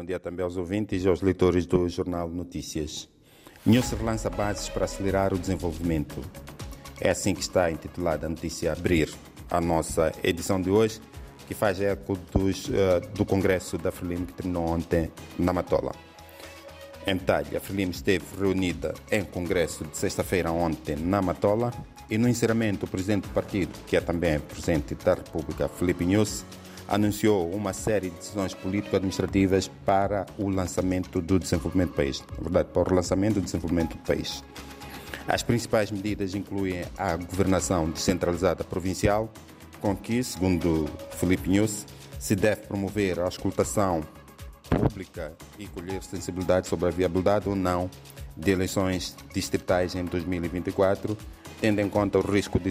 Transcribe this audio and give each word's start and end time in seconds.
Bom 0.00 0.06
dia 0.06 0.18
também 0.18 0.42
aos 0.42 0.56
ouvintes 0.56 1.04
e 1.04 1.08
aos 1.08 1.20
leitores 1.20 1.66
do 1.66 1.86
Jornal 1.86 2.26
Notícias. 2.26 3.06
News 3.66 3.92
lança 4.00 4.30
bases 4.30 4.66
para 4.66 4.86
acelerar 4.86 5.34
o 5.34 5.38
desenvolvimento. 5.38 6.22
É 6.98 7.10
assim 7.10 7.34
que 7.34 7.42
está 7.42 7.70
intitulada 7.70 8.24
a 8.24 8.30
notícia 8.30 8.72
Abrir, 8.72 9.12
a 9.50 9.60
nossa 9.60 10.10
edição 10.24 10.58
de 10.58 10.70
hoje, 10.70 11.02
que 11.46 11.52
faz 11.52 11.82
eco 11.82 12.16
dos, 12.32 12.66
uh, 12.68 12.72
do 13.14 13.26
Congresso 13.26 13.76
da 13.76 13.92
Frelimo 13.92 14.24
que 14.24 14.32
terminou 14.32 14.70
ontem 14.70 15.12
na 15.38 15.52
Matola. 15.52 15.92
Em 17.06 17.16
detalhe, 17.16 17.54
a 17.54 17.60
Frelimo 17.60 17.92
esteve 17.92 18.24
reunida 18.38 18.94
em 19.12 19.22
Congresso 19.22 19.84
de 19.84 19.98
sexta-feira 19.98 20.50
ontem 20.50 20.96
na 20.96 21.20
Matola 21.20 21.74
e 22.08 22.16
no 22.16 22.26
encerramento 22.26 22.86
o 22.86 22.88
presidente 22.88 23.24
do 23.24 23.34
partido, 23.34 23.78
que 23.86 23.98
é 23.98 24.00
também 24.00 24.40
presidente 24.40 24.94
da 24.94 25.12
República, 25.12 25.68
Felipe 25.68 26.06
News, 26.06 26.42
anunciou 26.90 27.48
uma 27.50 27.72
série 27.72 28.10
de 28.10 28.16
decisões 28.16 28.52
político-administrativas 28.52 29.68
para 29.86 30.26
o 30.36 30.48
lançamento 30.50 31.20
do 31.20 31.38
desenvolvimento 31.38 31.90
do 31.90 31.94
país. 31.94 32.22
Na 32.36 32.42
verdade, 32.42 32.68
para 32.72 32.82
o 32.82 32.84
relançamento 32.84 33.34
do 33.34 33.42
desenvolvimento 33.42 33.96
do 33.96 34.02
país. 34.02 34.42
As 35.28 35.44
principais 35.44 35.92
medidas 35.92 36.34
incluem 36.34 36.82
a 36.98 37.16
governação 37.16 37.88
descentralizada 37.88 38.64
provincial, 38.64 39.32
com 39.80 39.96
que, 39.96 40.22
segundo 40.24 40.86
Felipe 41.12 41.48
News, 41.48 41.86
se 42.18 42.34
deve 42.34 42.62
promover 42.62 43.20
a 43.20 43.28
escutação 43.28 44.02
pública 44.68 45.32
e 45.58 45.66
colher 45.68 46.02
sensibilidade 46.02 46.66
sobre 46.66 46.88
a 46.88 46.90
viabilidade 46.90 47.48
ou 47.48 47.54
não 47.54 47.88
de 48.36 48.50
eleições 48.50 49.16
distritais 49.32 49.94
em 49.94 50.04
2024 50.04 51.16
tendo 51.60 51.80
em 51.80 51.88
conta 51.88 52.18
o 52.18 52.22
risco 52.22 52.58
de 52.58 52.70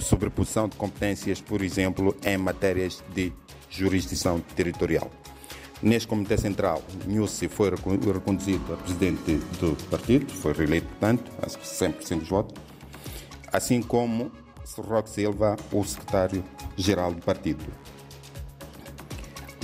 sobreposição 0.00 0.68
de 0.68 0.76
competências, 0.76 1.40
por 1.40 1.62
exemplo, 1.62 2.16
em 2.24 2.36
matérias 2.36 3.02
de 3.14 3.32
jurisdição 3.70 4.40
territorial. 4.54 5.10
Neste 5.82 6.08
Comitê 6.08 6.38
Central, 6.38 6.82
Nussi 7.06 7.48
foi 7.48 7.70
reconduzido 7.70 8.72
a 8.72 8.76
presidente 8.76 9.34
do 9.60 9.76
partido, 9.90 10.32
foi 10.32 10.52
reeleito, 10.52 10.86
portanto, 10.86 11.30
a 11.42 11.46
100% 11.46 12.18
dos 12.20 12.28
votos, 12.28 12.62
assim 13.52 13.82
como 13.82 14.32
Roque 14.78 15.10
Silva, 15.10 15.56
o 15.70 15.84
secretário-geral 15.84 17.12
do 17.12 17.22
partido. 17.22 17.64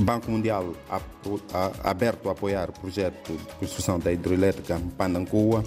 Banco 0.03 0.31
Mundial 0.31 0.75
aberto 1.83 2.29
a 2.29 2.33
apoiar 2.33 2.71
o 2.71 2.73
projeto 2.73 3.33
de 3.33 3.55
construção 3.57 3.99
da 3.99 4.13
hidroelétrica 4.13 4.81
Pandancua, 4.97 5.63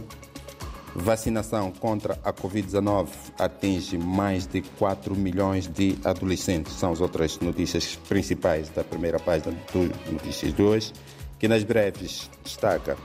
Vacinação 0.96 1.72
contra 1.72 2.20
a 2.24 2.32
Covid-19 2.32 3.08
atinge 3.40 3.98
mais 3.98 4.46
de 4.46 4.62
4 4.62 5.16
milhões 5.16 5.68
de 5.68 5.98
adolescentes. 6.04 6.74
São 6.74 6.92
as 6.92 7.02
outras 7.02 7.40
notícias 7.40 7.96
principais 8.08 8.70
da 8.70 8.84
primeira 8.84 9.20
página 9.20 9.56
do 9.72 10.12
Notícias 10.12 10.54
de 10.54 10.62
hoje, 10.62 10.94
que 11.40 11.48
nas 11.48 11.64
breves 11.64 12.30
destaca 12.44 12.96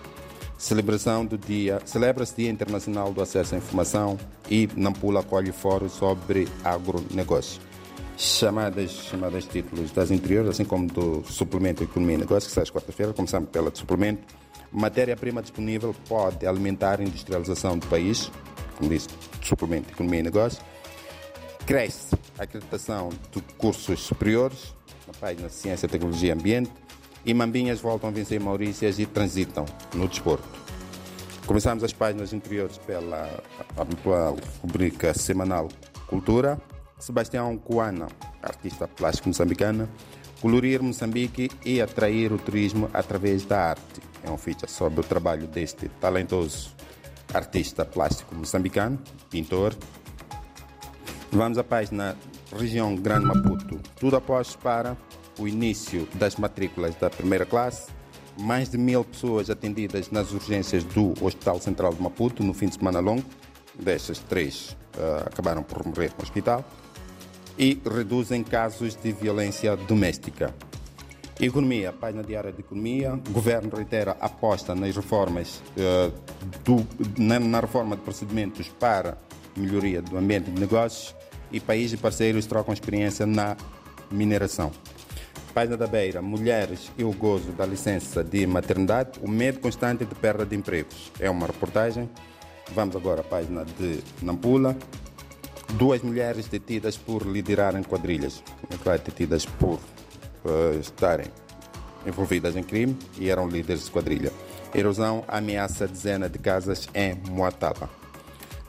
celebração 0.59 1.25
do 1.25 1.39
dia, 1.39 1.81
celebra-se 1.85 2.35
Dia 2.37 2.51
Internacional 2.51 3.13
do 3.13 3.23
Acesso 3.23 3.55
à 3.55 3.59
Informação 3.59 4.19
e 4.51 4.69
Nampula 4.77 5.21
acolhe 5.21 5.53
fórum 5.53 5.89
sobre 5.89 6.49
agronegócio. 6.65 7.63
Chamadas, 8.17 8.91
chamadas 8.91 9.45
títulos 9.45 9.93
das 9.93 10.11
interiores, 10.11 10.51
assim 10.51 10.65
como 10.65 10.89
do 10.89 11.23
suplemento 11.25 11.85
Economia 11.85 12.17
e 12.17 12.19
Negócio, 12.19 12.49
que 12.49 12.55
sai 12.55 12.65
às 12.65 12.71
quarta-feira, 12.71 13.13
começamos 13.13 13.49
pela 13.51 13.71
de 13.71 13.79
suplemento 13.79 14.21
matéria-prima 14.73 15.43
disponível 15.43 15.95
pode 16.09 16.47
alimentar 16.47 17.01
a 17.01 17.03
industrialização 17.03 17.79
do 17.79 17.87
país, 17.87 18.31
como 18.77 18.91
disse, 18.91 19.09
suplemento, 19.43 19.91
economia 19.91 20.21
e 20.21 20.23
negócio. 20.23 20.63
Cresce 21.67 22.17
a 22.39 22.45
acreditação 22.45 23.11
de 23.33 23.43
cursos 23.57 24.01
superiores, 24.01 24.75
na 25.07 25.13
página 25.15 25.49
Ciência, 25.49 25.89
Tecnologia 25.89 26.31
e 26.31 26.33
Ambiente. 26.33 26.71
E 27.25 27.35
Mambinhas 27.35 27.81
voltam 27.81 28.09
a 28.09 28.13
vencer 28.13 28.41
Maurícias 28.41 28.99
e 28.99 29.05
transitam 29.05 29.67
no 29.95 30.09
desporto. 30.09 30.49
Começamos 31.47 31.83
as 31.83 31.93
páginas 31.93 32.33
interiores 32.33 32.79
pela 32.79 33.43
habitual 33.77 34.37
rubrica 34.63 35.13
semanal 35.15 35.69
Cultura. 36.07 36.61
Sebastião 36.99 37.57
Coana, 37.57 38.09
artista 38.43 38.89
plástico 38.89 39.29
moçambicana, 39.29 39.89
colorir 40.41 40.83
Moçambique 40.83 41.49
e 41.65 41.81
atrair 41.81 42.33
o 42.33 42.39
turismo 42.39 42.91
através 42.93 43.45
da 43.45 43.71
arte 43.71 44.01
é 44.25 44.31
um 44.31 44.39
feature 44.39 44.71
sobre 44.71 45.01
o 45.01 45.05
trabalho 45.05 45.47
deste 45.47 45.89
talentoso 46.01 46.71
artista 47.33 47.85
plástico 47.85 48.35
moçambicano, 48.35 48.99
pintor. 49.31 49.75
Vamos 51.31 51.59
à 51.59 51.65
página 51.65 52.17
região 52.57 52.97
Grande 52.97 53.27
Maputo. 53.27 53.79
Tudo 53.97 54.17
após 54.17 54.57
para 54.57 54.97
o 55.39 55.47
início 55.47 56.09
das 56.15 56.37
matrículas 56.37 56.95
da 56.97 57.11
primeira 57.11 57.45
classe. 57.45 57.91
Mais 58.41 58.69
de 58.69 58.79
mil 58.79 59.05
pessoas 59.05 59.51
atendidas 59.51 60.11
nas 60.11 60.33
urgências 60.33 60.85
do 60.85 61.13
Hospital 61.21 61.61
Central 61.61 61.93
de 61.93 62.01
Maputo 62.01 62.43
no 62.43 62.55
fim 62.55 62.69
de 62.69 62.77
semana 62.77 63.01
longo. 63.01 63.25
Destas, 63.75 64.19
três 64.21 64.77
uh, 64.97 65.27
acabaram 65.27 65.63
por 65.63 65.85
morrer 65.85 66.13
no 66.17 66.23
hospital. 66.23 66.65
E 67.59 67.81
reduzem 67.85 68.45
casos 68.45 68.95
de 68.95 69.13
violência 69.13 69.77
doméstica. 69.77 70.55
Economia, 71.41 71.93
página 71.93 72.25
diária 72.25 72.53
de 72.53 72.61
economia. 72.61 73.15
O 73.15 73.31
governo 73.31 73.71
reitera 73.77 74.17
aposta 74.21 74.75
nas 74.75 74.97
reformas 74.97 75.63
uh, 75.77 76.13
do, 76.65 76.85
na, 77.17 77.39
na, 77.39 77.61
reforma 77.61 77.95
de 77.95 78.03
procedimentos 78.03 78.67
para 78.69 79.17
melhoria 79.57 80.03
do 80.03 80.19
ambiente 80.19 80.51
de 80.51 80.61
negócios 80.61 81.15
e 81.53 81.61
países 81.61 81.93
e 81.93 81.97
parceiros 81.97 82.45
trocam 82.47 82.75
experiência 82.75 83.25
na 83.25 83.57
mineração. 84.11 84.73
Página 85.55 85.77
da 85.77 85.87
Beira, 85.87 86.21
mulheres 86.21 86.91
e 86.99 87.05
o 87.05 87.13
gozo 87.13 87.53
da 87.53 87.65
licença 87.65 88.25
de 88.25 88.45
maternidade, 88.45 89.21
o 89.23 89.29
medo 89.29 89.61
constante 89.61 90.05
de 90.05 90.17
perda 90.17 90.45
de 90.45 90.57
empregos. 90.57 91.13
É 91.21 91.31
uma 91.31 91.47
reportagem. 91.47 92.11
Vamos 92.73 92.97
agora 92.97 93.21
à 93.21 93.25
página 93.25 93.65
de 93.65 94.01
Nampula. 94.21 94.77
Duas 95.75 96.03
mulheres 96.03 96.49
detidas 96.49 96.97
por 96.97 97.25
liderarem 97.25 97.85
quadrilhas. 97.85 98.43
Detidas 99.05 99.47
por 99.47 99.79
uh, 100.49 100.79
estarem 100.81 101.27
envolvidas 102.07 102.57
em 102.57 102.63
crime 102.63 102.97
e 103.19 103.29
eram 103.29 103.49
líderes 103.49 103.85
de 103.85 103.91
quadrilha. 103.91 104.33
Erosão 104.75 105.25
ameaça 105.27 105.87
dezena 105.87 106.29
de 106.29 106.39
casas 106.39 106.89
em 106.95 107.15
Moataba. 107.31 107.89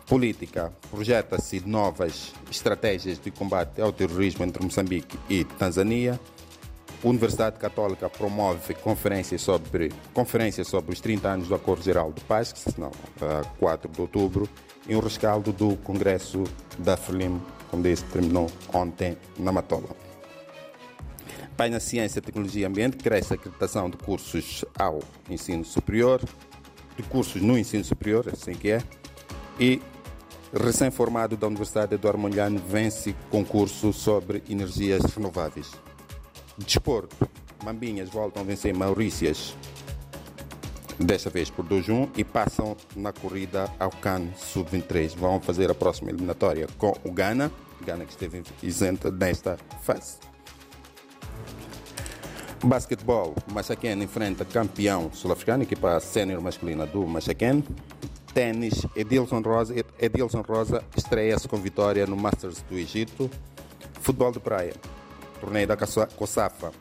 Política. 0.07 0.73
Projeta-se 0.89 1.59
novas 1.67 2.33
estratégias 2.49 3.19
de 3.19 3.29
combate 3.29 3.79
ao 3.81 3.91
terrorismo 3.91 4.43
entre 4.43 4.63
Moçambique 4.63 5.19
e 5.29 5.43
Tanzânia. 5.43 6.19
Universidade 7.03 7.59
Católica 7.59 8.09
promove 8.09 8.73
conferências 8.73 9.41
sobre, 9.41 9.91
conferência 10.13 10.63
sobre 10.63 10.93
os 10.93 10.99
30 10.99 11.29
anos 11.29 11.47
do 11.47 11.55
Acordo 11.55 11.83
Geral 11.83 12.11
de 12.11 12.21
Paz, 12.21 12.51
que 12.51 12.59
se 12.59 12.79
não, 12.79 12.91
a 13.21 13.45
4 13.57 13.89
de 13.89 14.01
outubro, 14.01 14.49
e 14.87 14.95
um 14.95 14.99
rescaldo 14.99 15.53
do 15.53 15.77
Congresso 15.77 16.43
da 16.77 16.97
FRLIM, 16.97 17.39
como 17.69 17.83
disse, 17.83 18.03
terminou 18.05 18.51
ontem 18.73 19.15
na 19.37 19.51
Matola. 19.51 20.08
Página 21.59 21.81
Ciência, 21.81 22.21
Tecnologia 22.21 22.61
e 22.61 22.65
Ambiente 22.65 22.95
cresce 22.95 23.33
a 23.33 23.35
acreditação 23.35 23.89
de 23.89 23.97
cursos 23.97 24.63
ao 24.77 25.01
ensino 25.29 25.65
superior, 25.65 26.21
de 26.95 27.03
cursos 27.03 27.41
no 27.41 27.57
ensino 27.57 27.83
superior, 27.83 28.29
assim 28.31 28.53
que 28.53 28.71
é, 28.71 28.81
e 29.59 29.81
recém-formado 30.53 31.35
da 31.35 31.47
Universidade 31.47 31.95
Eduardo 31.95 32.17
Mondlane 32.17 32.63
vence 32.65 33.13
concurso 33.29 33.91
sobre 33.91 34.41
energias 34.49 35.03
renováveis. 35.13 35.69
Desporto, 36.57 37.29
Mambinhas 37.61 38.07
voltam 38.07 38.41
a 38.41 38.45
vencer 38.45 38.73
Maurícias, 38.73 39.53
desta 40.97 41.29
vez 41.29 41.49
por 41.49 41.65
2-1 41.65 42.07
e 42.15 42.23
passam 42.23 42.77
na 42.95 43.11
corrida 43.11 43.69
ao 43.77 43.89
CAN 43.89 44.29
Sub-23. 44.37 45.13
Vão 45.17 45.41
fazer 45.41 45.69
a 45.69 45.75
próxima 45.75 46.09
eliminatória 46.09 46.69
com 46.77 46.97
o 47.03 47.11
Ghana, 47.11 47.51
Ghana 47.85 48.05
que 48.05 48.11
esteve 48.11 48.43
isenta 48.63 49.11
nesta 49.11 49.57
fase. 49.81 50.29
Basquetebol, 52.63 53.33
Machaquén 53.53 54.01
enfrenta 54.03 54.43
campeão 54.43 55.09
sul-africano, 55.13 55.63
equipa 55.63 55.99
sénior 55.99 56.41
masculina 56.41 56.85
do 56.85 57.05
Machaquén. 57.07 57.63
Tênis, 58.33 58.85
Edilson 58.95 59.41
Rosa, 59.41 59.73
Edilson 59.97 60.41
Rosa 60.41 60.83
estreia-se 60.95 61.47
com 61.47 61.57
vitória 61.57 62.05
no 62.05 62.15
Masters 62.17 62.61
do 62.69 62.77
Egito. 62.77 63.29
Futebol 64.01 64.31
de 64.31 64.39
praia, 64.39 64.73
torneio 65.39 65.67
da 65.67 65.77
Cosafa. 65.77 66.71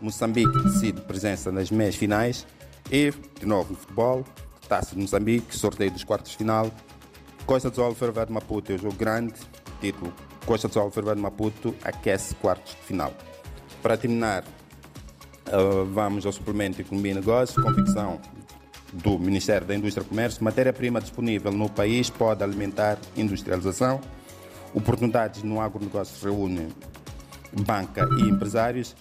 Moçambique 0.00 0.62
decide 0.64 1.00
presença 1.00 1.50
nas 1.50 1.70
meias 1.70 1.96
finais. 1.96 2.46
E, 2.90 3.12
de 3.40 3.46
novo, 3.46 3.72
no 3.72 3.78
futebol, 3.78 4.24
Taça 4.68 4.94
de 4.94 5.00
Moçambique, 5.00 5.56
sorteio 5.56 5.90
dos 5.90 6.04
quartos 6.04 6.32
de 6.32 6.38
final. 6.38 6.70
Costa 7.46 7.70
do 7.70 7.76
Sol, 7.76 7.94
de 7.94 8.32
Maputo 8.32 8.72
é 8.72 8.74
o 8.74 8.78
jogo 8.78 8.94
grande. 8.94 9.34
Título: 9.80 10.12
Costa 10.46 10.68
do 10.68 10.74
Sol, 10.74 10.90
de 10.90 11.20
Maputo 11.20 11.74
aquece 11.82 12.34
quartos 12.36 12.72
de 12.72 12.82
final. 12.82 13.12
Para 13.82 13.96
terminar, 13.96 14.44
Uh, 15.52 15.84
vamos 15.84 16.24
ao 16.24 16.32
suplemento 16.32 16.76
de 16.76 16.82
Economia 16.82 17.12
e 17.12 17.14
Negócios, 17.14 17.62
convicção 17.62 18.18
do 18.90 19.18
Ministério 19.18 19.66
da 19.66 19.74
Indústria 19.74 20.02
e 20.02 20.08
Comércio, 20.08 20.42
matéria-prima 20.42 20.98
disponível 20.98 21.52
no 21.52 21.68
país 21.68 22.08
pode 22.08 22.42
alimentar 22.42 22.98
industrialização, 23.14 24.00
oportunidades 24.72 25.42
no 25.42 25.60
agronegócio 25.60 26.16
reúne 26.26 26.68
banca 27.66 28.08
e 28.18 28.28
empresários, 28.28 28.96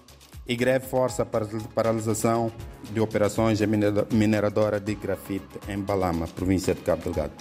E 0.47 0.55
greve 0.55 0.87
força 0.87 1.23
para 1.23 1.45
paralisação 1.73 2.51
de 2.91 2.99
operações 2.99 3.61
em 3.61 3.67
mineradora 4.11 4.79
de 4.79 4.95
grafite 4.95 5.59
em 5.69 5.79
Balama, 5.79 6.27
província 6.27 6.73
de 6.73 6.81
Cabo 6.81 7.03
Delgado. 7.03 7.31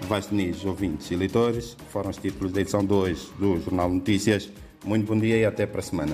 Vastos 0.00 0.64
ouvintes 0.64 1.10
e 1.10 1.16
leitores, 1.16 1.76
foram 1.90 2.10
os 2.10 2.16
títulos 2.16 2.52
da 2.52 2.60
edição 2.60 2.84
2 2.84 3.32
do 3.38 3.60
Jornal 3.60 3.90
Notícias. 3.90 4.50
Muito 4.84 5.06
bom 5.06 5.18
dia 5.18 5.36
e 5.36 5.44
até 5.44 5.66
para 5.66 5.80
a 5.80 5.82
semana. 5.82 6.02